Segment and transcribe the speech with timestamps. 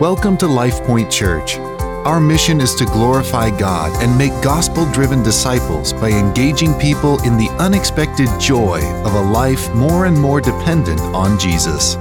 [0.00, 1.56] Welcome to LifePoint Church.
[2.04, 7.36] Our mission is to glorify God and make gospel driven disciples by engaging people in
[7.36, 11.94] the unexpected joy of a life more and more dependent on Jesus.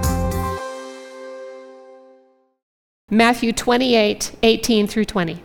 [3.12, 5.44] Matthew 28 18 through 20.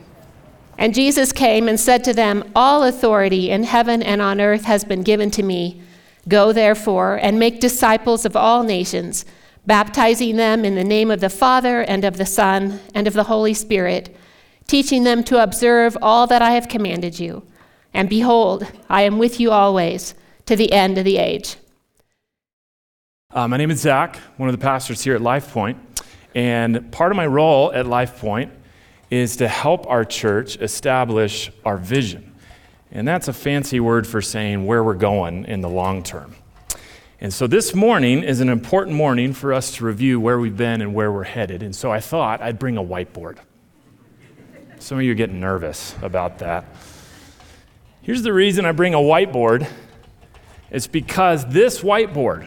[0.79, 4.85] And Jesus came and said to them, All authority in heaven and on earth has
[4.85, 5.83] been given to me.
[6.27, 9.27] Go therefore and make disciples of all nations
[9.69, 13.25] baptizing them in the name of the Father and of the Son and of the
[13.25, 14.17] Holy Spirit,
[14.67, 17.47] teaching them to observe all that I have commanded you.
[17.93, 20.15] And behold, I am with you always
[20.47, 21.57] to the end of the age.
[23.31, 25.77] Uh, my name is Zack, one of the pastors here at LifePoint,
[26.35, 28.51] and part of my role at LifePoint
[29.11, 32.35] is to help our church establish our vision.
[32.91, 36.35] And that's a fancy word for saying where we're going in the long term.
[37.21, 40.81] And so this morning is an important morning for us to review where we've been
[40.81, 41.65] and where we're headed.
[41.65, 43.39] And so I thought I'd bring a whiteboard.
[44.79, 46.65] Some of you are getting nervous about that.
[48.03, 49.69] Here's the reason I bring a whiteboard
[50.71, 52.47] it's because this whiteboard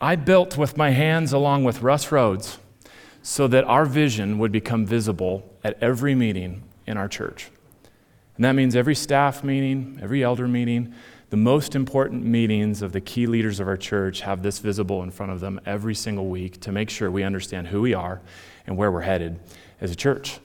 [0.00, 2.58] I built with my hands along with Russ Rhodes
[3.22, 7.50] so that our vision would become visible at every meeting in our church.
[8.36, 10.94] And that means every staff meeting, every elder meeting,
[11.32, 15.10] the most important meetings of the key leaders of our church have this visible in
[15.10, 18.20] front of them every single week to make sure we understand who we are
[18.66, 19.40] and where we're headed
[19.80, 20.40] as a church.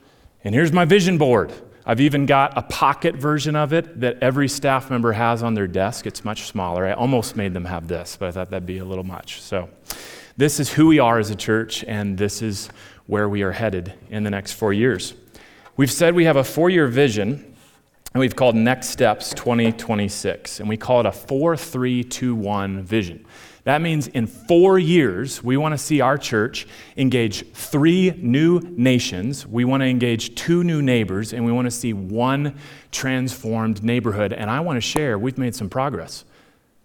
[0.46, 1.52] And here's my vision board.
[1.86, 5.68] I've even got a pocket version of it that every staff member has on their
[5.68, 6.08] desk.
[6.08, 6.88] It's much smaller.
[6.88, 9.42] I almost made them have this, but I thought that'd be a little much.
[9.42, 9.70] So,
[10.38, 12.70] this is who we are as a church, and this is
[13.08, 15.16] where we are headed in the next four years.
[15.76, 17.57] We've said we have a four year vision
[18.14, 20.60] and we've called Next Steps 2026.
[20.60, 23.26] And we call it a 4 3 2 1 vision.
[23.68, 29.46] That means in four years, we want to see our church engage three new nations,
[29.46, 32.56] we want to engage two new neighbors, and we want to see one
[32.94, 34.32] transformed neighborhood.
[34.32, 36.24] And I want to share, we've made some progress.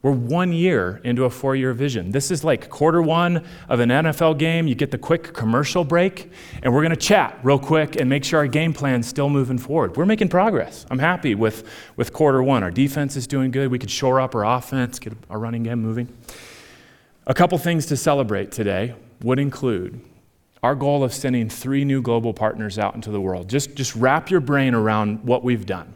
[0.03, 2.11] We're one year into a four year vision.
[2.11, 4.67] This is like quarter one of an NFL game.
[4.67, 6.29] You get the quick commercial break,
[6.61, 9.59] and we're going to chat real quick and make sure our game plan's still moving
[9.59, 9.97] forward.
[9.97, 10.85] We're making progress.
[10.91, 12.65] I'm happy with, with quarter one.
[12.65, 13.71] Our defense is doing good.
[13.71, 16.13] We could shore up our offense, get our running game moving.
[17.29, 20.01] A couple things to celebrate today would include
[20.65, 23.49] our goal of sending three new global partners out into the world.
[23.49, 25.95] Just, just wrap your brain around what we've done.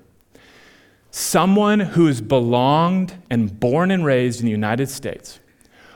[1.18, 5.40] Someone who's belonged and born and raised in the United States,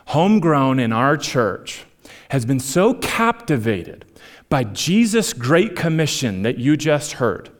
[0.07, 1.85] homegrown in our church,
[2.31, 4.07] has been so captivated
[4.49, 7.51] by Jesus' great commission that you just heard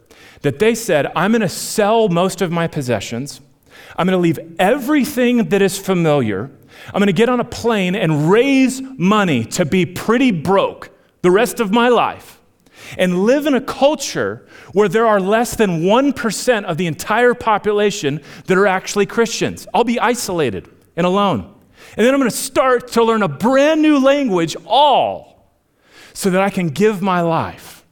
[0.41, 3.41] that they said, I'm going to sell most of my possessions.
[3.95, 6.49] I'm going to leave everything that is familiar.
[6.87, 10.89] I'm going to get on a plane and raise money to be pretty broke
[11.21, 12.40] the rest of my life
[12.97, 18.21] and live in a culture where there are less than 1% of the entire population
[18.45, 19.67] that are actually Christians.
[19.73, 21.53] I'll be isolated and alone.
[21.97, 25.51] And then I'm going to start to learn a brand new language, all,
[26.13, 27.85] so that I can give my life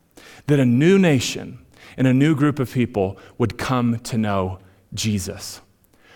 [0.47, 1.59] that a new nation
[1.97, 4.59] and a new group of people would come to know
[4.93, 5.61] Jesus.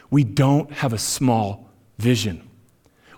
[0.09, 2.49] We don't have a small vision,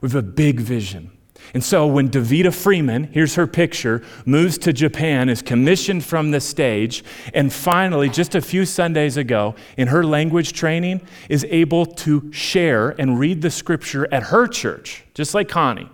[0.01, 1.11] we have a big vision.
[1.53, 6.41] And so when Davida Freeman, here's her picture, moves to Japan, is commissioned from the
[6.41, 12.31] stage, and finally, just a few Sundays ago, in her language training, is able to
[12.31, 15.89] share and read the scripture at her church, just like Connie.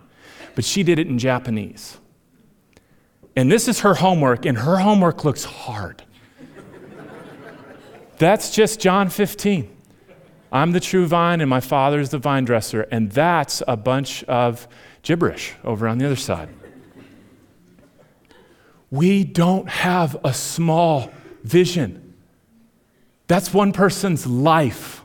[0.54, 1.98] But she did it in Japanese.
[3.36, 6.02] And this is her homework, and her homework looks hard.
[8.18, 9.68] That's just John 15.
[10.52, 12.82] I'm the true vine, and my father is the vine dresser.
[12.82, 14.68] And that's a bunch of
[15.02, 16.48] gibberish over on the other side.
[18.90, 21.10] We don't have a small
[21.42, 22.14] vision.
[23.26, 25.02] That's one person's life.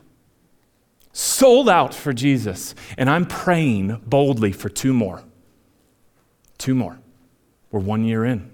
[1.12, 2.74] Sold out for Jesus.
[2.96, 5.22] And I'm praying boldly for two more.
[6.58, 6.98] Two more.
[7.70, 8.50] We're one year in.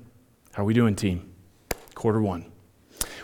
[0.53, 1.33] How are we doing, team?
[1.95, 2.51] Quarter one.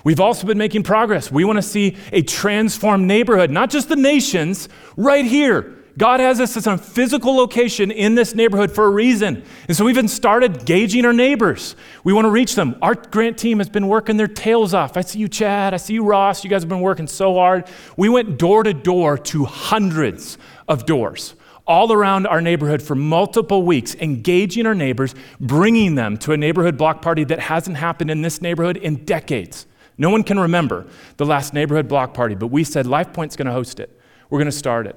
[0.03, 1.31] We've also been making progress.
[1.31, 6.41] We want to see a transformed neighborhood, not just the nations, right here God has
[6.41, 9.45] us as a physical location in this neighborhood for a reason.
[9.69, 11.77] And so we've even started gauging our neighbors.
[12.05, 12.75] We want to reach them.
[12.81, 14.97] Our grant team has been working their tails off.
[14.97, 15.75] I see you, Chad.
[15.75, 16.43] I see you, Ross.
[16.43, 17.69] You guys have been working so hard.
[17.99, 20.39] We went door to door to hundreds
[20.69, 21.35] of doors
[21.67, 26.79] all around our neighborhood for multiple weeks, engaging our neighbors, bringing them to a neighborhood
[26.79, 29.67] block party that hasn't happened in this neighborhood in decades.
[29.99, 30.87] No one can remember
[31.19, 34.01] the last neighborhood block party, but we said LifePoint's going to host it.
[34.31, 34.97] We're going to start it.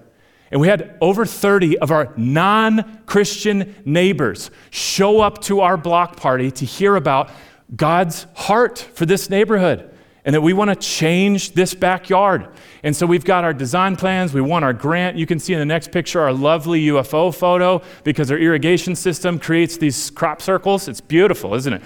[0.54, 6.16] And we had over 30 of our non Christian neighbors show up to our block
[6.16, 7.32] party to hear about
[7.76, 9.90] God's heart for this neighborhood
[10.24, 12.50] and that we want to change this backyard.
[12.84, 15.18] And so we've got our design plans, we want our grant.
[15.18, 19.40] You can see in the next picture our lovely UFO photo because our irrigation system
[19.40, 20.88] creates these crop circles.
[20.88, 21.82] It's beautiful, isn't it?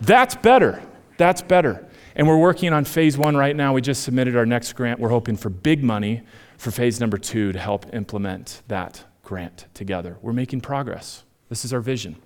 [0.00, 0.82] That's better.
[1.16, 1.88] That's better.
[2.16, 3.72] And we're working on phase one right now.
[3.72, 4.98] We just submitted our next grant.
[4.98, 6.22] We're hoping for big money
[6.64, 10.16] for phase number two to help implement that grant together.
[10.22, 11.22] We're making progress.
[11.50, 12.16] This is our vision.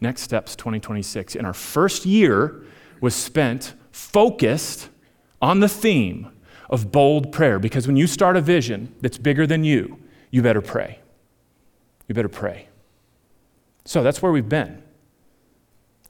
[0.00, 1.36] Next steps 2026.
[1.36, 2.64] And our first year
[3.00, 4.88] was spent focused
[5.40, 6.32] on the theme
[6.68, 10.00] of bold prayer because when you start a vision that's bigger than you,
[10.32, 10.98] you better pray.
[12.08, 12.66] You better pray.
[13.84, 14.82] So that's where we've been.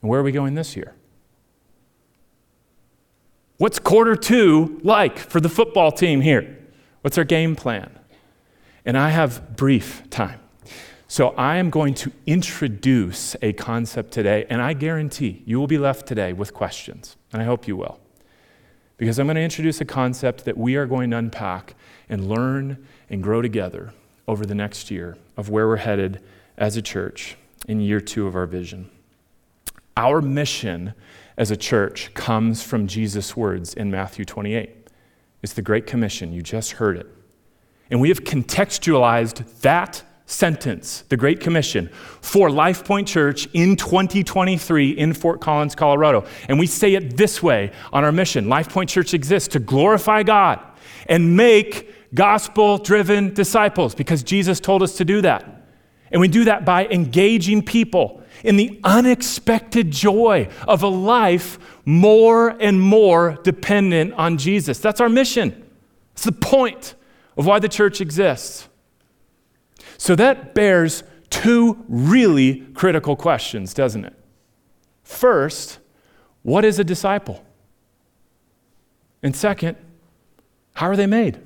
[0.01, 0.95] And where are we going this year?
[3.59, 6.57] What's quarter two like for the football team here?
[7.07, 7.97] What's our game plan?
[8.85, 10.41] And I have brief time.
[11.07, 15.79] So I am going to introduce a concept today, and I guarantee you will be
[15.79, 18.01] left today with questions, and I hope you will.
[18.97, 21.77] Because I'm going to introduce a concept that we are going to unpack
[22.09, 23.93] and learn and grow together
[24.27, 26.21] over the next year of where we're headed
[26.59, 27.37] as a church
[27.69, 28.91] in year two of our vision.
[29.97, 30.93] Our mission
[31.37, 34.86] as a church comes from Jesus' words in Matthew 28.
[35.47, 36.33] It's the Great Commission.
[36.33, 37.07] You just heard it.
[37.89, 41.89] And we have contextualized that sentence, the Great Commission,
[42.21, 46.27] for Life Point Church in 2023 in Fort Collins, Colorado.
[46.49, 50.25] And we say it this way on our mission Life Point Church exists to glorify
[50.25, 50.59] God
[51.09, 55.69] and make gospel driven disciples because Jesus told us to do that.
[56.11, 62.51] And we do that by engaging people in the unexpected joy of a life more
[62.61, 64.79] and more dependent on Jesus.
[64.79, 65.65] That's our mission.
[66.13, 66.95] It's the point
[67.37, 68.69] of why the church exists.
[69.99, 74.15] So that bears two really critical questions, doesn't it?
[75.03, 75.79] First,
[76.43, 77.45] what is a disciple?
[79.23, 79.77] And second,
[80.75, 81.41] how are they made?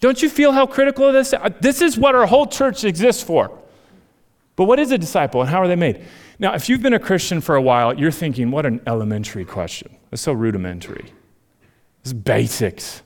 [0.00, 1.38] Don't you feel how critical this is?
[1.60, 3.58] This is what our whole church exists for.
[4.56, 6.04] But what is a disciple and how are they made?
[6.38, 9.96] Now, if you've been a Christian for a while, you're thinking, what an elementary question.
[10.12, 11.12] It's so rudimentary.
[12.02, 13.02] It's basics.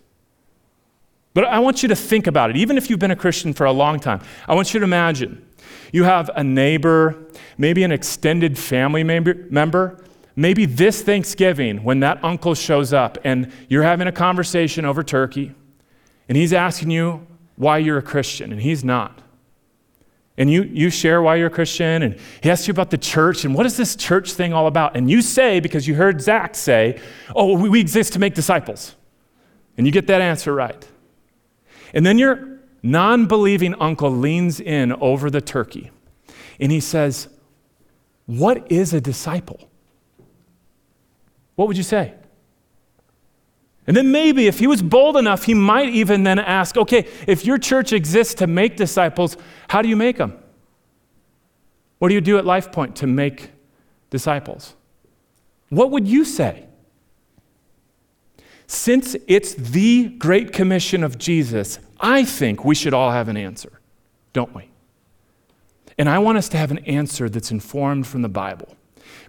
[1.34, 3.64] But I want you to think about it, even if you've been a Christian for
[3.64, 4.20] a long time.
[4.46, 5.46] I want you to imagine
[5.92, 7.16] you have a neighbor,
[7.56, 10.04] maybe an extended family member.
[10.36, 15.54] Maybe this Thanksgiving, when that uncle shows up and you're having a conversation over turkey,
[16.28, 19.20] and he's asking you why you're a Christian, and he's not.
[20.38, 23.44] And you, you share why you're a Christian, and he asks you about the church,
[23.44, 24.96] and what is this church thing all about?
[24.96, 27.00] And you say, because you heard Zack say,
[27.34, 28.94] oh, we exist to make disciples.
[29.76, 30.86] And you get that answer right.
[31.92, 35.90] And then your non believing uncle leans in over the turkey
[36.60, 37.28] and he says,
[38.26, 39.68] What is a disciple?
[41.54, 42.14] What would you say?
[43.88, 47.46] And then maybe if he was bold enough, he might even then ask, okay, if
[47.46, 49.34] your church exists to make disciples,
[49.70, 50.38] how do you make them?
[51.98, 53.50] What do you do at Life Point to make
[54.10, 54.76] disciples?
[55.70, 56.66] What would you say?
[58.66, 63.80] Since it's the Great Commission of Jesus, I think we should all have an answer,
[64.34, 64.68] don't we?
[65.96, 68.76] And I want us to have an answer that's informed from the Bible.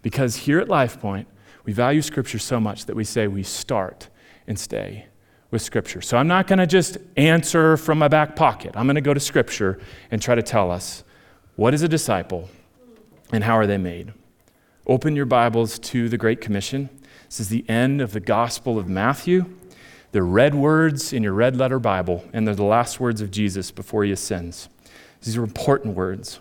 [0.01, 1.28] Because here at LifePoint,
[1.63, 4.09] we value Scripture so much that we say we start
[4.49, 5.06] and stay
[5.51, 6.01] with Scripture.
[6.01, 8.71] So I'm not going to just answer from my back pocket.
[8.75, 9.79] I'm going to go to Scripture
[10.11, 11.06] and try to tell us
[11.56, 12.49] what is a disciple
[13.31, 14.13] and how are they made.
[14.85, 16.89] Open your Bibles to the Great Commission.
[17.27, 19.45] This is the end of the Gospel of Matthew.
[20.11, 23.69] The red words in your red letter Bible, and they're the last words of Jesus
[23.69, 24.68] before he ascends.
[25.21, 26.39] These are important words.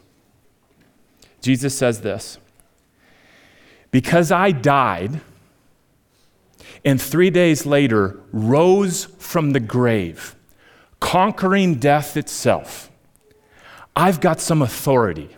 [1.43, 2.39] Jesus says this
[3.91, 5.21] Because I died,
[6.85, 10.35] and three days later rose from the grave,
[11.01, 12.91] conquering death itself,
[13.97, 15.37] I've got some authority.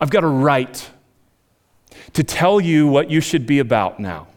[0.00, 0.90] I've got a right
[2.12, 4.28] to tell you what you should be about now.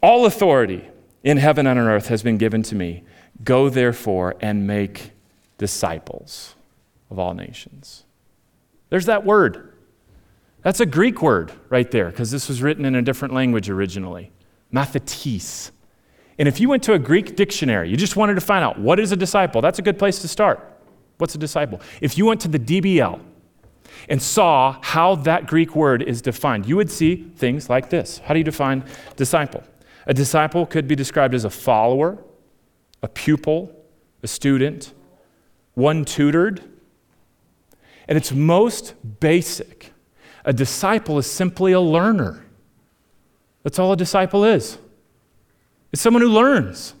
[0.00, 0.88] All authority
[1.22, 3.04] in heaven and on earth has been given to me.
[3.44, 5.12] Go therefore and make
[5.58, 6.54] disciples
[7.10, 8.04] of all nations.
[8.88, 9.72] There's that word.
[10.62, 14.30] That's a Greek word right there, because this was written in a different language originally.
[14.72, 15.70] Mathetes.
[16.38, 18.98] And if you went to a Greek dictionary, you just wanted to find out what
[18.98, 20.68] is a disciple, that's a good place to start.
[21.18, 21.80] What's a disciple?
[22.00, 23.20] If you went to the DBL,
[24.08, 28.18] and saw how that Greek word is defined, you would see things like this.
[28.18, 28.84] How do you define
[29.16, 29.62] disciple?
[30.06, 32.18] A disciple could be described as a follower,
[33.02, 33.72] a pupil,
[34.22, 34.92] a student,
[35.74, 36.62] one tutored.
[38.08, 39.92] And it's most basic.
[40.44, 42.44] A disciple is simply a learner.
[43.62, 44.78] That's all a disciple is.
[45.92, 46.94] It's someone who learns.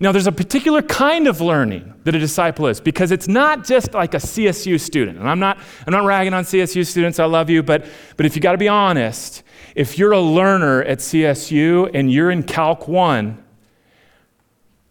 [0.00, 3.94] Now, there's a particular kind of learning that a disciple is because it's not just
[3.94, 5.18] like a CSU student.
[5.18, 8.34] And I'm not, I'm not ragging on CSU students, I love you, but, but if
[8.34, 9.44] you got to be honest,
[9.74, 13.42] if you're a learner at CSU and you're in Calc 1,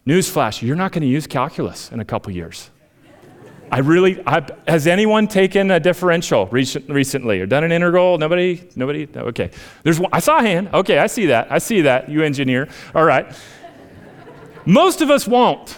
[0.06, 2.70] newsflash, you're not going to use calculus in a couple years.
[3.74, 8.18] I really, I, has anyone taken a differential recent, recently or done an integral?
[8.18, 8.68] Nobody?
[8.76, 9.08] Nobody?
[9.16, 9.50] Okay.
[9.82, 10.68] There's one, I saw a hand.
[10.72, 11.50] Okay, I see that.
[11.50, 12.68] I see that, you engineer.
[12.94, 13.26] All right.
[14.64, 15.76] Most of us won't.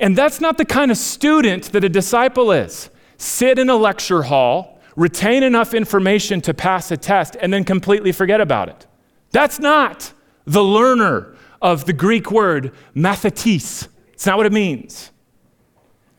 [0.00, 2.90] And that's not the kind of student that a disciple is.
[3.16, 8.12] Sit in a lecture hall, retain enough information to pass a test, and then completely
[8.12, 8.86] forget about it.
[9.30, 10.12] That's not
[10.44, 13.88] the learner of the Greek word mathetes.
[14.12, 15.10] It's not what it means.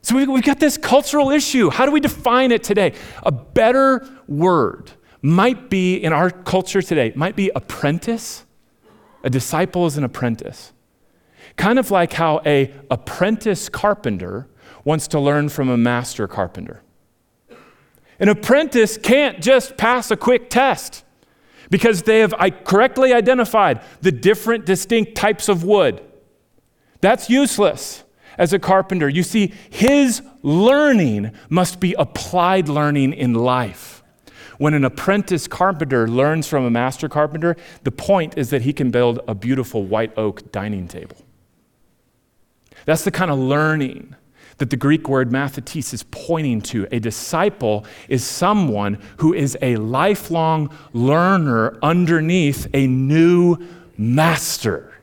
[0.03, 1.69] So we've got this cultural issue.
[1.69, 2.93] How do we define it today?
[3.23, 4.91] A better word
[5.21, 8.45] might be in our culture today, might be apprentice.
[9.23, 10.73] A disciple is an apprentice.
[11.55, 14.49] Kind of like how a apprentice carpenter
[14.83, 16.81] wants to learn from a master carpenter.
[18.19, 21.05] An apprentice can't just pass a quick test
[21.69, 26.03] because they have correctly identified the different distinct types of wood.
[26.99, 28.02] That's useless
[28.37, 29.09] as a carpenter.
[29.09, 34.03] You see, his learning must be applied learning in life.
[34.57, 38.91] When an apprentice carpenter learns from a master carpenter, the point is that he can
[38.91, 41.17] build a beautiful white oak dining table.
[42.85, 44.15] That's the kind of learning
[44.57, 46.87] that the Greek word mathetes is pointing to.
[46.91, 53.57] A disciple is someone who is a lifelong learner underneath a new
[53.97, 54.93] master.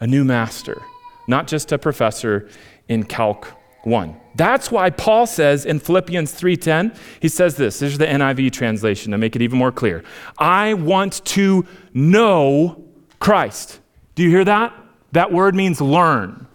[0.00, 0.80] A new master,
[1.28, 2.48] not just a professor
[2.88, 3.54] in Calc
[3.84, 4.16] 1.
[4.34, 7.78] That's why Paul says in Philippians 3:10, he says this.
[7.80, 10.02] This is the NIV translation to make it even more clear.
[10.38, 12.84] I want to know
[13.20, 13.80] Christ.
[14.14, 14.74] Do you hear that?
[15.12, 16.46] That word means learn.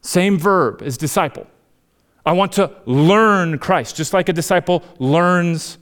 [0.00, 1.46] Same verb as disciple.
[2.24, 5.78] I want to learn Christ, just like a disciple learns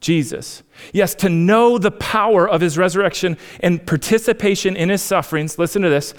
[0.00, 0.62] Jesus.
[0.92, 5.58] Yes, to know the power of his resurrection and participation in his sufferings.
[5.58, 6.14] Listen to this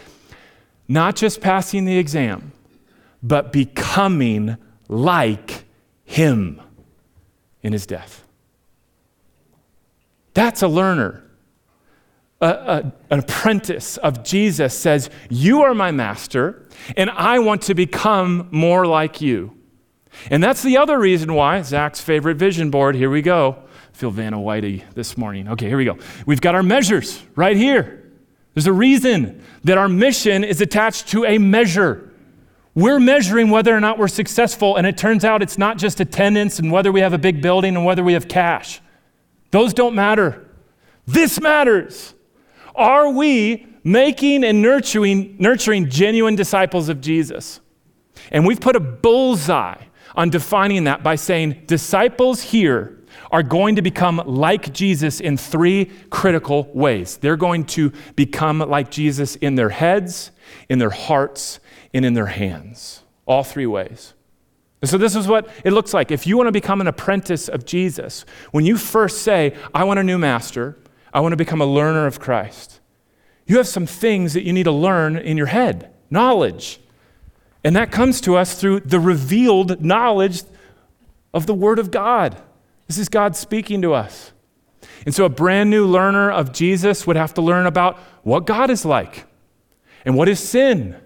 [0.92, 2.52] not just passing the exam,
[3.24, 4.58] but becoming
[4.88, 5.66] like
[6.04, 6.62] him
[7.62, 8.24] in his death.
[10.34, 11.24] That's a learner
[12.42, 16.68] a, a, an apprentice of Jesus says, You are my master,
[16.98, 19.56] and I want to become more like you.
[20.30, 23.58] And that's the other reason why Zack's favorite vision board, here we go.
[23.94, 25.48] I feel Vanna Whitey this morning.
[25.50, 25.98] Okay, here we go.
[26.26, 28.01] We've got our measures right here.
[28.54, 32.12] There's a reason that our mission is attached to a measure.
[32.74, 36.60] We're measuring whether or not we're successful, and it turns out it's not just attendance
[36.60, 38.82] and whether we have a big building and whether we have cash.
[39.52, 40.48] Those don't matter.
[41.06, 42.14] This matters.
[42.76, 47.60] Are we making and nurturing, nurturing genuine disciples of Jesus?
[48.32, 49.84] And we've put a bullseye
[50.16, 53.01] on defining that by saying disciples here
[53.32, 57.18] are going to become like Jesus in three critical ways.
[57.18, 60.32] They're going to become like Jesus in their heads,
[60.70, 61.60] in their hearts,
[61.94, 63.04] and in their hands.
[63.26, 64.14] All three ways.
[64.84, 66.12] So, this is what it looks like.
[66.12, 70.00] If you want to become an apprentice of Jesus, when you first say, I want
[70.00, 70.78] a new master,
[71.14, 72.80] I want to become a learner of Christ.
[73.46, 76.80] You have some things that you need to learn in your head, knowledge.
[77.64, 80.44] And that comes to us through the revealed knowledge
[81.34, 82.42] of the Word of God.
[82.92, 84.34] This is God speaking to us.
[85.06, 88.70] And so, a brand new learner of Jesus would have to learn about what God
[88.70, 89.28] is like,
[90.04, 90.98] and what is sin,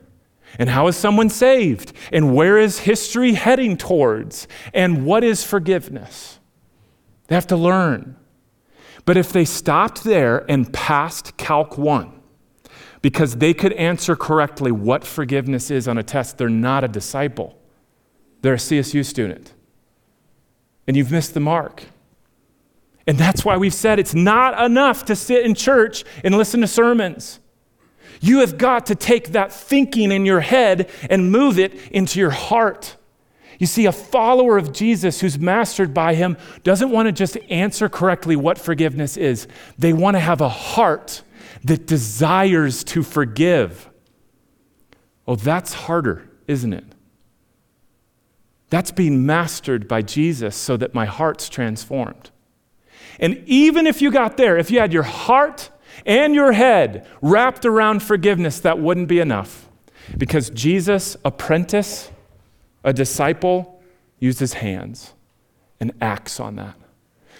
[0.57, 6.39] and how is someone saved, and where is history heading towards, and what is forgiveness.
[7.27, 8.15] They have to learn.
[9.05, 12.19] But if they stopped there and passed Calc 1,
[13.03, 17.59] because they could answer correctly what forgiveness is on a test, they're not a disciple.
[18.41, 19.53] They're a CSU student.
[20.87, 21.83] And you've missed the mark.
[23.07, 26.67] And that's why we've said it's not enough to sit in church and listen to
[26.67, 27.39] sermons.
[28.21, 32.31] You have got to take that thinking in your head and move it into your
[32.31, 32.95] heart.
[33.59, 37.87] You see, a follower of Jesus who's mastered by him doesn't want to just answer
[37.87, 39.47] correctly what forgiveness is.
[39.77, 41.21] They want to have a heart
[41.63, 43.89] that desires to forgive.
[45.27, 46.83] Oh, that's harder, isn't it?
[48.69, 52.31] That's being mastered by Jesus so that my heart's transformed.
[53.19, 55.69] And even if you got there, if you had your heart
[56.05, 59.69] and your head wrapped around forgiveness, that wouldn't be enough.
[60.17, 62.11] Because Jesus, apprentice,
[62.83, 63.81] a disciple,
[64.19, 65.13] uses hands
[65.79, 66.75] and acts on that.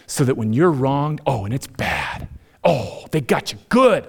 [0.08, 2.28] So that when you're wronged, oh, and it's bad.
[2.64, 4.08] Oh, they got you good.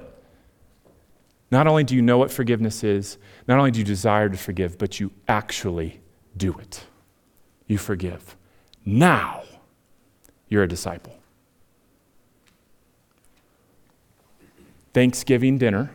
[1.51, 4.79] Not only do you know what forgiveness is, not only do you desire to forgive,
[4.79, 6.01] but you actually
[6.37, 6.85] do it.
[7.67, 8.37] You forgive.
[8.85, 9.43] Now
[10.49, 11.19] you're a disciple.
[14.95, 15.91] Thanksgiving dinner,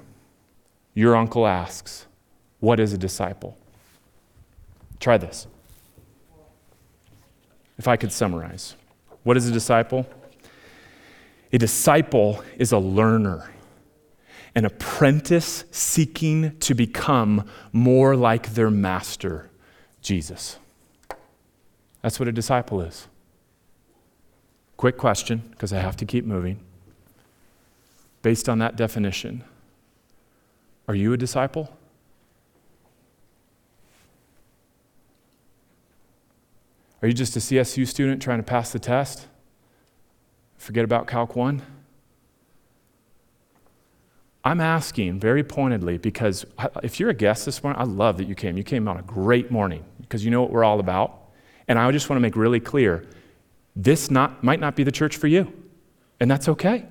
[0.94, 2.06] your uncle asks,
[2.60, 3.58] What is a disciple?
[5.00, 5.48] Try this.
[7.80, 8.76] If I could summarize,
[9.24, 10.08] what is a disciple?
[11.52, 13.52] A disciple is a learner,
[14.54, 19.50] an apprentice seeking to become more like their master,
[20.02, 20.60] Jesus.
[22.02, 23.08] That's what a disciple is.
[24.78, 26.60] Quick question, because I have to keep moving.
[28.22, 29.44] Based on that definition,
[30.88, 31.76] are you a disciple?
[37.02, 39.28] Are you just a CSU student trying to pass the test?
[40.58, 41.62] Forget about Calc 1?
[44.44, 48.28] I'm asking very pointedly because uh, if you're a guest this morning, I love that
[48.28, 48.58] you came.
[48.58, 51.21] You came on a great morning because you know what we're all about.
[51.68, 53.06] And I just want to make really clear
[53.76, 55.52] this not, might not be the church for you,
[56.20, 56.86] and that's okay.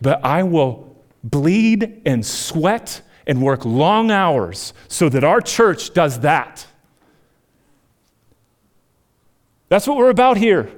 [0.00, 6.20] But I will bleed and sweat and work long hours so that our church does
[6.20, 6.66] that.
[9.68, 10.70] That's what we're about here.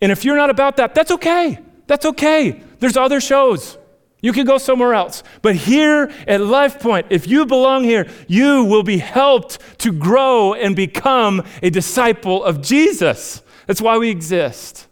[0.00, 1.58] And if you're not about that, that's okay.
[1.86, 2.62] That's okay.
[2.78, 3.76] There's other shows.
[4.22, 5.22] You can go somewhere else.
[5.42, 10.54] But here at Life Point, if you belong here, you will be helped to grow
[10.54, 13.42] and become a disciple of Jesus.
[13.66, 14.86] That's why we exist.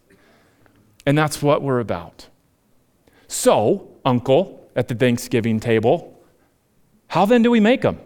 [1.05, 2.29] And that's what we're about.
[3.27, 6.19] So, uncle at the Thanksgiving table,
[7.09, 8.01] how then do we make them?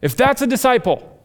[0.00, 1.18] If that's a disciple,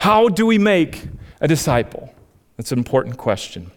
[0.00, 1.04] how do we make
[1.40, 2.12] a disciple?
[2.56, 3.70] That's an important question.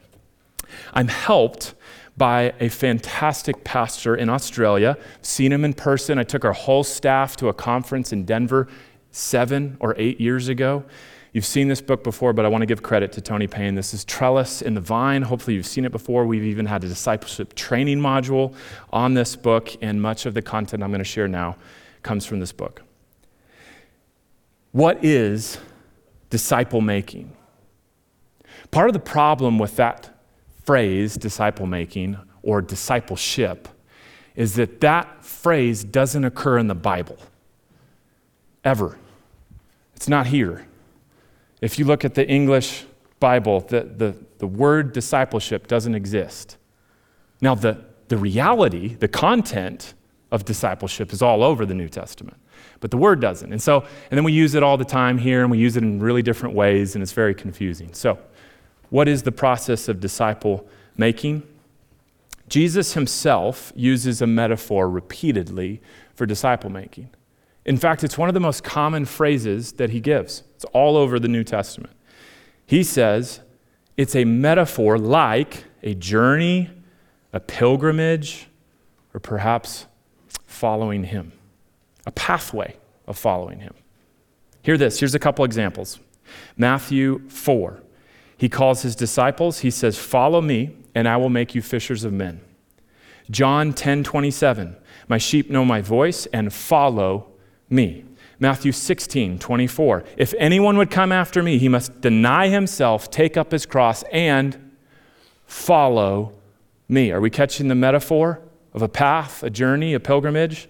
[0.93, 1.75] I'm helped
[2.15, 4.97] by a fantastic pastor in Australia.
[5.21, 6.19] Seen him in person.
[6.19, 8.67] I took our whole staff to a conference in Denver
[9.11, 10.83] seven or eight years ago.
[11.33, 13.73] You've seen this book before, but I want to give credit to Tony Payne.
[13.73, 15.23] This is Trellis and the Vine.
[15.23, 16.27] Hopefully, you've seen it before.
[16.27, 18.53] We've even had a discipleship training module
[18.91, 21.57] on this book, and much of the content I'm going to share now
[22.03, 22.83] comes from this book.
[24.73, 25.57] What is
[26.29, 27.35] disciple making?
[28.69, 30.12] Part of the problem with that
[30.63, 33.67] phrase, disciple making or discipleship,
[34.35, 37.17] is that that phrase doesn't occur in the Bible.
[38.63, 38.97] Ever.
[39.95, 40.67] It's not here.
[41.61, 42.85] If you look at the English
[43.19, 46.57] Bible, the, the, the word discipleship doesn't exist.
[47.39, 49.93] Now, the, the reality, the content
[50.31, 52.37] of discipleship is all over the New Testament,
[52.79, 53.51] but the word doesn't.
[53.51, 55.83] And so, and then we use it all the time here, and we use it
[55.83, 57.93] in really different ways, and it's very confusing.
[57.93, 58.17] So,
[58.93, 61.41] what is the process of disciple making?
[62.47, 65.81] Jesus himself uses a metaphor repeatedly
[66.13, 67.09] for disciple making.
[67.65, 70.43] In fact, it's one of the most common phrases that he gives.
[70.53, 71.95] It's all over the New Testament.
[72.67, 73.39] He says
[73.97, 76.69] it's a metaphor like a journey,
[77.33, 78.47] a pilgrimage,
[79.11, 79.87] or perhaps
[80.45, 81.31] following him,
[82.05, 82.77] a pathway
[83.07, 83.73] of following him.
[84.61, 84.99] Hear this.
[84.99, 85.99] Here's a couple examples.
[86.55, 87.82] Matthew 4.
[88.37, 92.13] He calls his disciples, he says, Follow me, and I will make you fishers of
[92.13, 92.41] men.
[93.29, 94.75] John 10 27,
[95.07, 97.31] My sheep know my voice and follow
[97.69, 98.05] me.
[98.39, 103.51] Matthew 16 24, If anyone would come after me, he must deny himself, take up
[103.51, 104.71] his cross, and
[105.45, 106.33] follow
[106.89, 107.11] me.
[107.11, 108.41] Are we catching the metaphor
[108.73, 110.67] of a path, a journey, a pilgrimage?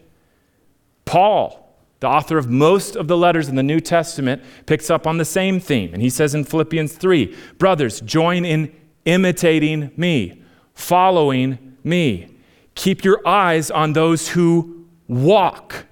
[1.05, 1.62] Paul
[2.03, 5.23] the author of most of the letters in the New Testament picks up on the
[5.23, 5.93] same theme.
[5.93, 12.35] And he says in Philippians 3 Brothers, join in imitating me, following me.
[12.75, 15.85] Keep your eyes on those who walk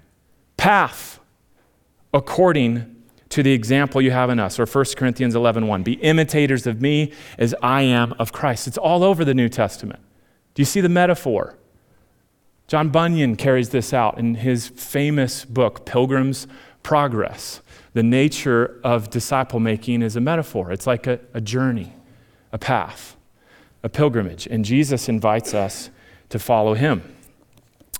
[0.57, 1.21] path
[2.13, 6.67] according to the example you have in us or 1 corinthians 11 1 be imitators
[6.67, 9.99] of me as i am of christ it's all over the new testament
[10.53, 11.57] do you see the metaphor
[12.71, 16.47] John Bunyan carries this out in his famous book, Pilgrim's
[16.83, 17.59] Progress.
[17.91, 21.91] The nature of disciple making is a metaphor, it's like a, a journey,
[22.53, 23.17] a path,
[23.83, 24.47] a pilgrimage.
[24.47, 25.89] And Jesus invites us
[26.29, 27.03] to follow him.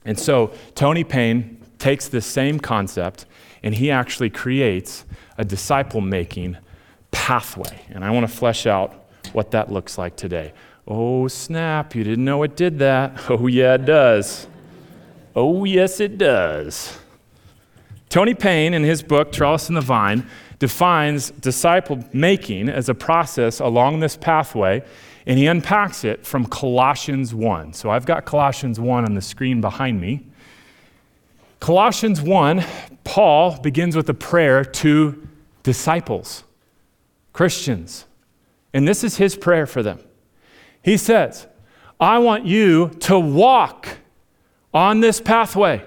[0.05, 3.25] And so Tony Payne takes this same concept
[3.63, 5.03] and he actually creates
[5.38, 6.55] a disciple making
[7.12, 7.81] pathway.
[7.89, 10.53] And I want to flesh out what that looks like today.
[10.88, 13.19] Oh, snap, you didn't know it did that.
[13.29, 14.47] Oh, yeah, it does.
[15.36, 16.98] Oh, yes, it does.
[18.10, 20.28] Tony Payne, in his book, Trellis and the Vine,
[20.60, 24.84] defines disciple making as a process along this pathway,
[25.26, 27.74] and he unpacks it from Colossians 1.
[27.74, 30.28] So I've got Colossians 1 on the screen behind me.
[31.62, 32.65] Colossians 1,
[33.04, 35.28] Paul begins with a prayer to
[35.63, 36.44] disciples,
[37.34, 38.06] Christians.
[38.74, 40.00] And this is his prayer for them.
[40.84, 41.48] He says,
[42.00, 43.88] I want you to walk
[44.73, 45.84] on this pathway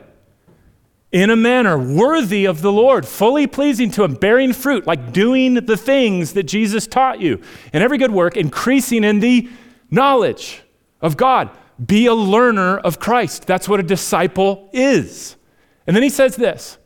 [1.15, 5.55] in a manner worthy of the Lord, fully pleasing to Him, bearing fruit, like doing
[5.55, 7.41] the things that Jesus taught you.
[7.73, 9.49] And every good work, increasing in the
[9.91, 10.63] knowledge
[11.01, 11.51] of God.
[11.85, 13.47] Be a learner of Christ.
[13.47, 15.37] That's what a disciple is.
[15.87, 16.79] And then He says this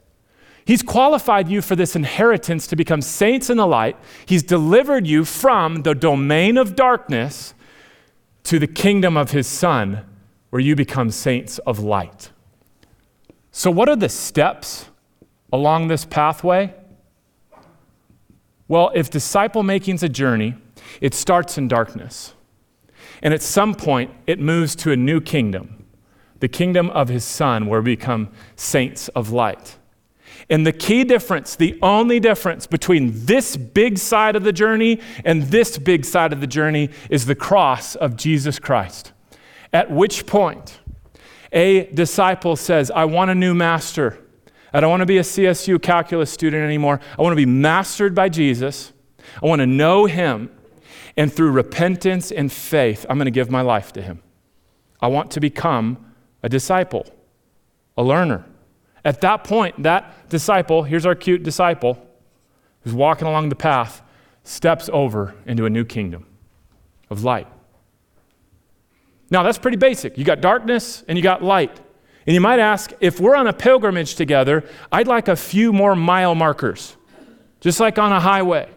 [0.66, 3.96] He's qualified you for this inheritance to become saints in the light.
[4.26, 7.54] He's delivered you from the domain of darkness
[8.44, 10.04] to the kingdom of His Son,
[10.50, 12.30] where you become saints of light.
[13.50, 14.86] So, what are the steps
[15.52, 16.74] along this pathway?
[18.66, 20.54] Well, if disciple making is a journey,
[21.00, 22.34] it starts in darkness.
[23.22, 25.84] And at some point, it moves to a new kingdom,
[26.40, 29.76] the kingdom of his son, where we become saints of light.
[30.50, 35.42] And the key difference, the only difference between this big side of the journey and
[35.44, 39.12] this big side of the journey is the cross of Jesus Christ.
[39.72, 40.80] At which point,
[41.52, 44.18] a disciple says, I want a new master.
[44.72, 47.00] I don't want to be a CSU calculus student anymore.
[47.18, 48.92] I want to be mastered by Jesus.
[49.42, 50.50] I want to know him.
[51.16, 54.22] And through repentance and faith, I'm going to give my life to him.
[55.00, 57.06] I want to become a disciple,
[57.96, 58.44] a learner.
[59.04, 61.98] At that point, that disciple, here's our cute disciple,
[62.82, 64.02] who's walking along the path,
[64.44, 66.26] steps over into a new kingdom
[67.10, 67.48] of light.
[69.30, 70.16] Now, that's pretty basic.
[70.16, 71.80] You got darkness and you got light.
[72.26, 75.96] And you might ask, if we're on a pilgrimage together, I'd like a few more
[75.96, 76.96] mile markers,
[77.60, 78.68] just like on a highway.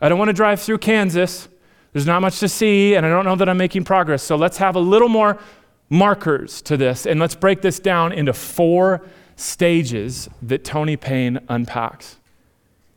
[0.00, 1.48] I don't want to drive through Kansas.
[1.92, 4.22] There's not much to see, and I don't know that I'm making progress.
[4.22, 5.38] So let's have a little more
[5.88, 9.02] markers to this, and let's break this down into four
[9.36, 12.16] stages that Tony Payne unpacks.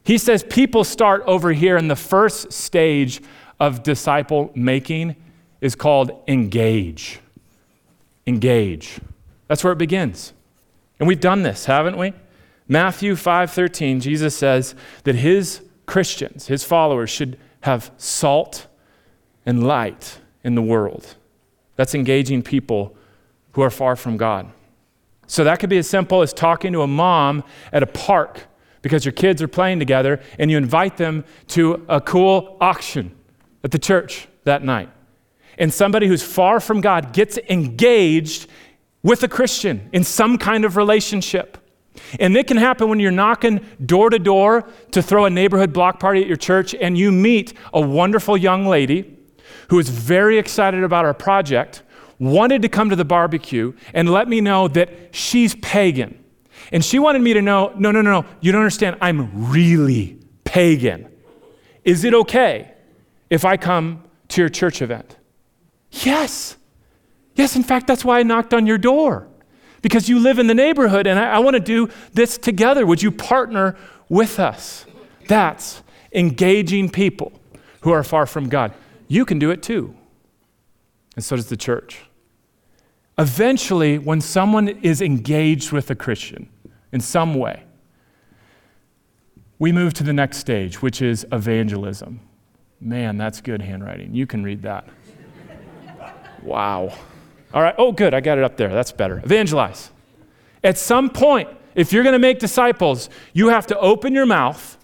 [0.03, 3.21] He says people start over here in the first stage
[3.59, 5.15] of disciple making
[5.61, 7.19] is called engage.
[8.25, 8.99] Engage.
[9.47, 10.33] That's where it begins.
[10.99, 12.13] And we've done this, haven't we?
[12.67, 18.67] Matthew 5:13, Jesus says that his Christians, his followers should have salt
[19.45, 21.15] and light in the world.
[21.75, 22.95] That's engaging people
[23.53, 24.51] who are far from God.
[25.25, 27.43] So that could be as simple as talking to a mom
[27.73, 28.47] at a park
[28.81, 33.11] because your kids are playing together and you invite them to a cool auction
[33.63, 34.89] at the church that night
[35.59, 38.49] and somebody who's far from God gets engaged
[39.03, 41.57] with a Christian in some kind of relationship.
[42.19, 45.99] And it can happen when you're knocking door to door to throw a neighborhood block
[45.99, 49.17] party at your church and you meet a wonderful young lady
[49.69, 51.83] who is very excited about our project,
[52.17, 56.23] wanted to come to the barbecue, and let me know that she's pagan.
[56.71, 58.97] And she wanted me to know no, no, no, no, you don't understand.
[59.01, 61.11] I'm really pagan.
[61.83, 62.73] Is it okay
[63.29, 65.18] if I come to your church event?
[65.91, 66.57] Yes.
[67.35, 69.27] Yes, in fact, that's why I knocked on your door.
[69.81, 72.85] Because you live in the neighborhood and I, I want to do this together.
[72.85, 73.77] Would you partner
[74.09, 74.85] with us?
[75.27, 77.31] That's engaging people
[77.81, 78.73] who are far from God.
[79.07, 79.95] You can do it too.
[81.15, 82.01] And so does the church.
[83.17, 86.49] Eventually, when someone is engaged with a Christian
[86.91, 87.63] in some way,
[89.59, 92.21] we move to the next stage, which is evangelism.
[92.79, 94.15] Man, that's good handwriting.
[94.15, 94.87] You can read that.
[96.43, 96.93] Wow.
[97.53, 97.75] All right.
[97.77, 98.13] Oh, good.
[98.13, 98.69] I got it up there.
[98.69, 99.19] That's better.
[99.23, 99.91] Evangelize.
[100.63, 104.77] At some point, if you're going to make disciples, you have to open your mouth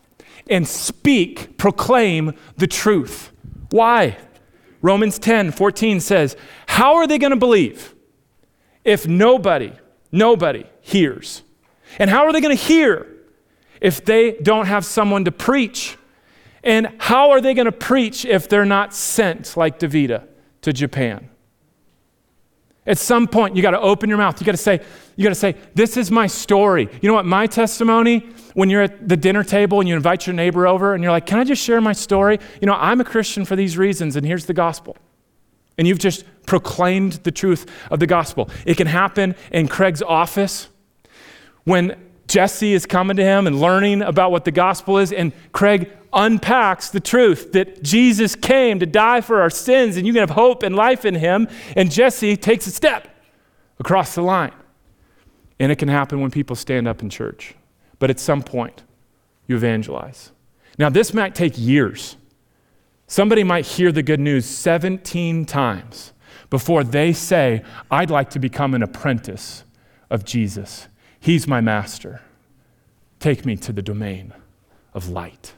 [0.50, 3.32] and speak, proclaim the truth.
[3.72, 4.18] Why?
[4.82, 6.38] Romans 10 14 says,
[6.68, 7.96] How are they going to believe
[8.84, 9.74] if nobody,
[10.12, 11.42] nobody hears?
[11.98, 13.08] And how are they going to hear
[13.82, 15.98] if they don't have someone to preach?
[16.64, 20.28] And how are they going to preach if they're not sent like Davida
[20.62, 21.30] to Japan?
[22.88, 24.40] At some point, you got to open your mouth.
[24.40, 24.80] You got to say,
[25.16, 26.88] you got to say, this is my story.
[27.02, 27.26] You know what?
[27.26, 31.04] My testimony, when you're at the dinner table and you invite your neighbor over and
[31.04, 32.40] you're like, can I just share my story?
[32.62, 34.98] You know, I'm a Christian for these reasons, and here's the gospel.
[35.78, 38.50] And you've just proclaimed the truth of the gospel.
[38.66, 40.70] It can happen in Craig's office
[41.64, 45.92] when Jesse is coming to him and learning about what the gospel is, and Craig
[46.16, 50.32] unpacks the truth that Jesus came to die for our sins and you can have
[50.32, 51.48] hope and life in him.
[51.76, 53.08] And Jesse takes a step
[53.80, 54.54] across the line.
[55.60, 57.56] And it can happen when people stand up in church.
[57.98, 58.84] but at some point,
[59.48, 60.32] you evangelize.
[60.78, 62.18] Now, this might take years.
[63.08, 66.12] Somebody might hear the good news 17 times
[66.50, 69.64] before they say, I'd like to become an apprentice
[70.10, 70.88] of Jesus.
[71.20, 72.22] He's my master.
[73.20, 74.34] Take me to the domain
[74.94, 75.54] of light.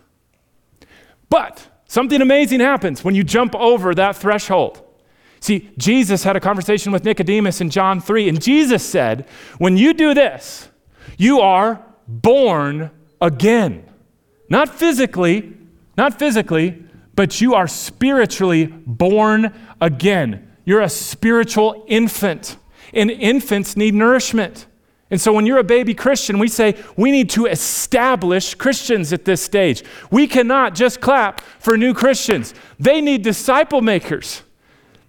[1.30, 4.82] But something amazing happens when you jump over that threshold.
[5.40, 9.94] See, Jesus had a conversation with Nicodemus in John 3, and Jesus said, When you
[9.94, 10.70] do this,
[11.18, 13.88] you are born again.
[14.50, 15.54] Not physically,
[15.98, 16.84] not physically,
[17.16, 20.52] but you are spiritually born again.
[20.66, 22.58] You're a spiritual infant,
[22.94, 24.66] and infants need nourishment.
[25.10, 29.24] And so, when you're a baby Christian, we say we need to establish Christians at
[29.24, 29.84] this stage.
[30.12, 34.44] We cannot just clap for new Christians, they need disciple makers.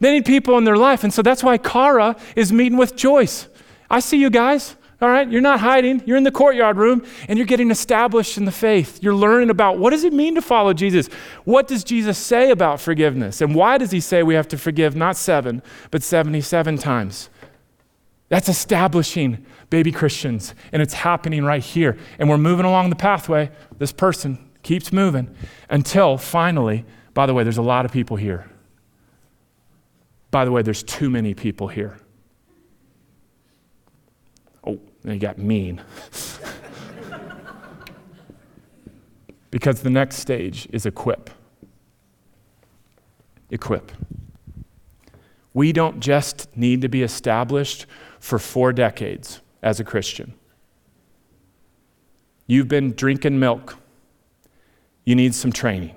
[0.00, 1.02] They need people in their life.
[1.02, 3.48] And so that's why Kara is meeting with Joyce.
[3.90, 4.76] I see you guys.
[5.00, 6.02] All right, you're not hiding.
[6.06, 9.00] You're in the courtyard room and you're getting established in the faith.
[9.00, 11.06] You're learning about what does it mean to follow Jesus?
[11.44, 13.40] What does Jesus say about forgiveness?
[13.40, 17.30] And why does he say we have to forgive not 7, but 77 times?
[18.28, 21.98] That's establishing baby Christians and it's happening right here.
[22.18, 23.50] And we're moving along the pathway.
[23.78, 25.34] This person keeps moving
[25.68, 28.50] until finally, by the way, there's a lot of people here.
[30.30, 31.98] By the way, there's too many people here.
[34.64, 35.80] Oh, and he got mean.
[39.50, 41.30] because the next stage is equip.
[43.50, 43.90] Equip.
[45.54, 47.86] We don't just need to be established
[48.20, 50.34] for four decades as a Christian.
[52.46, 53.76] You've been drinking milk.
[55.04, 55.94] You need some training.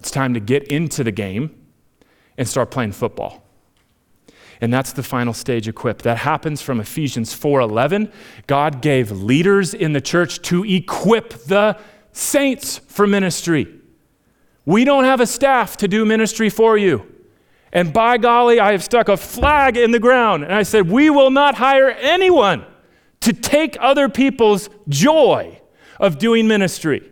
[0.00, 1.54] It's time to get into the game
[2.36, 3.42] and start playing football.
[4.60, 6.02] And that's the final stage equip.
[6.02, 8.10] That happens from Ephesians 4:11.
[8.46, 11.76] God gave leaders in the church to equip the
[12.12, 13.66] saints for ministry.
[14.64, 17.06] We don't have a staff to do ministry for you.
[17.72, 21.10] And by golly, I have stuck a flag in the ground and I said, "We
[21.10, 22.64] will not hire anyone
[23.22, 25.60] to take other people's joy
[25.98, 27.10] of doing ministry.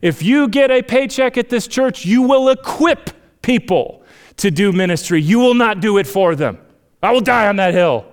[0.00, 3.10] If you get a paycheck at this church, you will equip
[3.42, 4.02] people
[4.36, 5.20] to do ministry.
[5.20, 6.58] You will not do it for them.
[7.02, 8.06] I will die on that hill.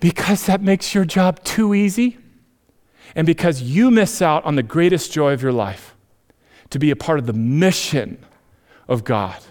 [0.00, 2.18] Because that makes your job too easy,
[3.14, 5.94] and because you miss out on the greatest joy of your life
[6.70, 8.24] to be a part of the mission
[8.88, 9.42] of God.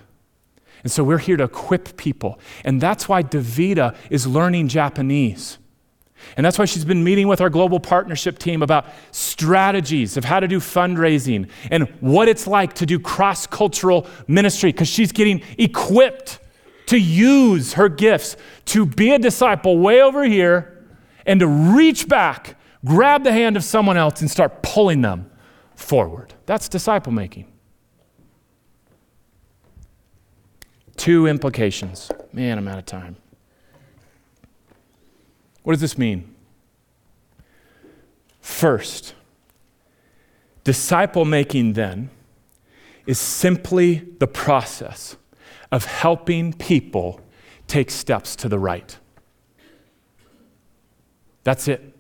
[0.86, 2.40] And so we're here to equip people.
[2.64, 5.58] And that's why Davida is learning Japanese.
[6.38, 10.40] And that's why she's been meeting with our global partnership team about strategies of how
[10.40, 15.42] to do fundraising and what it's like to do cross cultural ministry because she's getting
[15.58, 16.38] equipped
[16.86, 20.86] to use her gifts to be a disciple way over here
[21.26, 25.32] and to reach back, grab the hand of someone else, and start pulling them
[25.76, 26.36] forward.
[26.46, 27.52] That's disciple making.
[30.98, 32.12] Two implications.
[32.32, 33.18] Man, I'm out of time.
[35.64, 36.34] What does this mean?
[38.40, 39.16] First,
[40.64, 42.10] disciple making then
[43.06, 45.18] is simply the process
[45.72, 47.20] of helping people
[47.68, 48.98] take steps to the right.
[51.44, 51.94] That's it.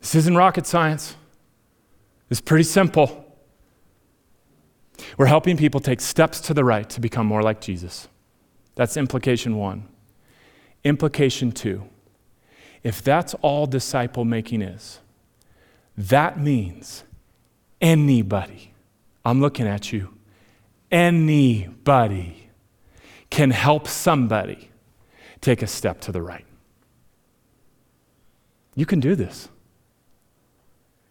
[0.00, 1.16] This isn't rocket science.
[2.30, 3.25] It's pretty simple.
[5.18, 8.08] We're helping people take steps to the right to become more like Jesus.
[8.74, 9.88] That's implication one.
[10.84, 11.88] Implication two
[12.86, 15.00] if that's all disciple making is,
[15.98, 17.02] that means
[17.80, 18.72] anybody,
[19.24, 20.14] I'm looking at you,
[20.88, 22.48] anybody
[23.28, 24.70] can help somebody
[25.40, 26.44] take a step to the right.
[28.76, 29.48] You can do this.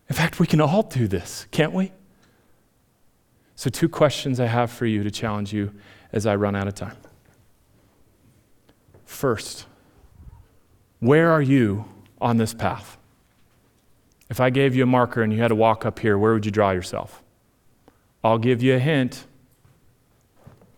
[0.07, 1.91] In fact, we can all do this, can't we?
[3.55, 5.73] So, two questions I have for you to challenge you
[6.11, 6.97] as I run out of time.
[9.05, 9.65] First,
[10.99, 11.85] where are you
[12.19, 12.97] on this path?
[14.29, 16.45] If I gave you a marker and you had to walk up here, where would
[16.45, 17.23] you draw yourself?
[18.23, 19.25] I'll give you a hint.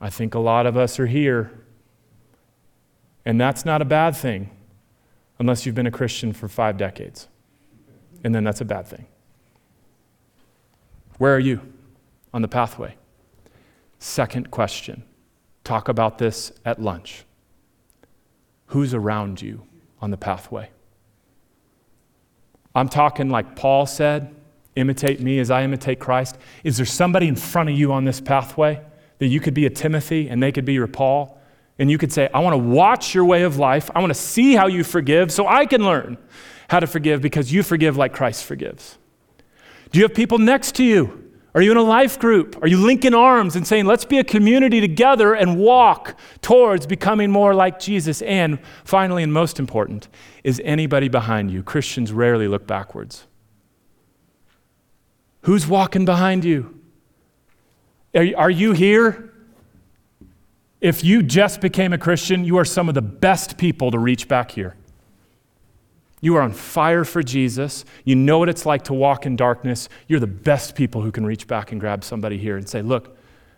[0.01, 1.51] I think a lot of us are here.
[3.25, 4.49] And that's not a bad thing
[5.39, 7.27] unless you've been a Christian for five decades.
[8.23, 9.05] And then that's a bad thing.
[11.17, 11.61] Where are you
[12.33, 12.95] on the pathway?
[13.99, 15.03] Second question
[15.63, 17.25] talk about this at lunch.
[18.67, 19.63] Who's around you
[20.01, 20.69] on the pathway?
[22.73, 24.33] I'm talking like Paul said
[24.75, 26.37] imitate me as I imitate Christ.
[26.63, 28.79] Is there somebody in front of you on this pathway?
[29.19, 31.39] that you could be a Timothy and they could be your Paul
[31.79, 33.91] And you could say, I want to watch your way of life.
[33.93, 36.17] I want to see how you forgive so I can learn
[36.69, 38.97] how to forgive because you forgive like Christ forgives.
[39.91, 41.26] Do you have people next to you?
[41.57, 42.55] Are you in a life group?
[42.61, 47.31] Are you linking arms and saying, let's be a community together and walk towards becoming
[47.31, 48.21] more like Jesus?
[48.21, 50.07] And finally, and most important,
[50.43, 51.63] is anybody behind you?
[51.63, 53.25] Christians rarely look backwards.
[55.41, 56.79] Who's walking behind you?
[58.13, 59.33] Are, are you here?
[60.79, 64.27] If you just became a Christian, you are some of the best people to reach
[64.27, 64.76] back here.
[66.21, 67.85] You are on fire for Jesus.
[68.03, 69.87] You know what it's like to walk in darkness.
[70.07, 73.15] You're the best people who can reach back and grab somebody here and say, Look,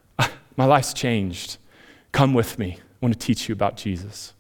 [0.57, 1.57] my life's changed.
[2.11, 2.77] Come with me.
[2.79, 4.33] I want to teach you about Jesus.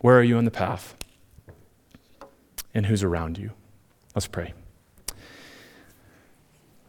[0.00, 0.96] Where are you on the path?
[2.74, 3.52] And who's around you?
[4.14, 4.54] Let's pray.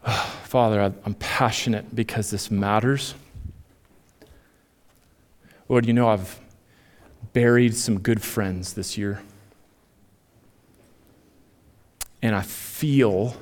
[0.44, 3.14] Father, I'm passionate because this matters.
[5.68, 6.40] Lord, you know I've
[7.32, 9.22] buried some good friends this year
[12.22, 13.36] and I feel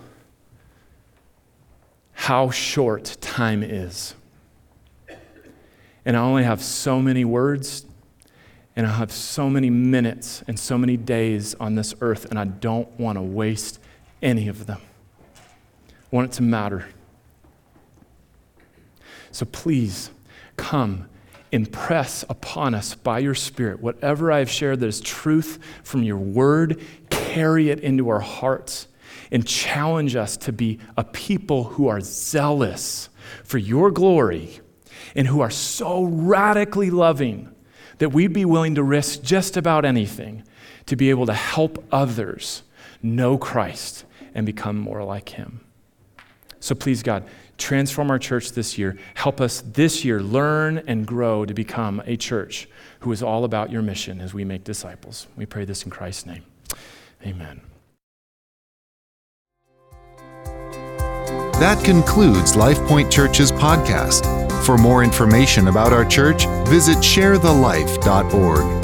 [2.13, 4.15] how short time is.
[6.05, 7.87] And I only have so many words,
[8.77, 12.45] and I have so many minutes and so many days on this earth, and I
[12.45, 13.81] don't want to waste
[14.23, 14.81] any of them.
[15.89, 16.87] I want it to matter.
[19.31, 20.11] So please
[20.57, 21.09] come
[21.53, 26.17] impress upon us by your Spirit whatever I have shared that is truth from your
[26.17, 26.81] word,
[27.29, 28.89] carry it into our hearts
[29.31, 33.09] and challenge us to be a people who are zealous
[33.45, 34.61] for your glory
[35.15, 37.55] and who are so radically loving
[37.99, 40.43] that we'd be willing to risk just about anything
[40.87, 42.63] to be able to help others
[43.03, 45.61] know Christ and become more like him.
[46.61, 47.25] So please, God,
[47.57, 48.97] transform our church this year.
[49.15, 52.69] Help us this year learn and grow to become a church
[53.01, 55.27] who is all about your mission as we make disciples.
[55.37, 56.45] We pray this in Christ's name.
[57.25, 57.61] Amen.
[61.59, 64.25] That concludes LifePoint Church's podcast.
[64.65, 68.78] For more information about our church, visit sharethelife.org.